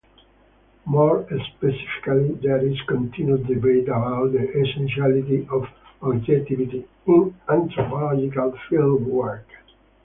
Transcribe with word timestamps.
More 0.87 1.27
specifically, 1.29 2.33
there 2.41 2.65
is 2.65 2.81
continued 2.87 3.45
debate 3.45 3.87
about 3.87 4.31
the 4.31 4.49
essentiality 4.49 5.47
of 5.51 5.67
objectivity 6.01 6.87
in 7.05 7.35
anthropological 7.47 8.51
fieldwork. 8.67 9.43